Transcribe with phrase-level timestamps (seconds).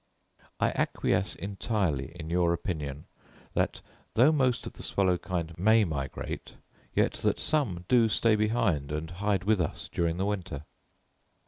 [0.59, 3.81] I acquiesce entirely in your opinion—that,
[4.15, 6.53] though most of the swallow kind may migrate,
[6.95, 10.63] yet that some do stay behind and hide with us during the winter.